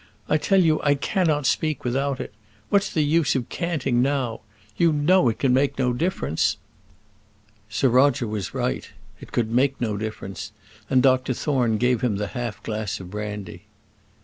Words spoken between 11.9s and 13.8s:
him the half glass of brandy.